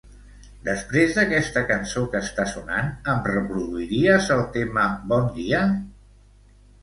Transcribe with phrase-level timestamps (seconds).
[0.67, 5.61] Després d'aquesta cançó que està sonant, em reproduiries el tema "Bon dia"?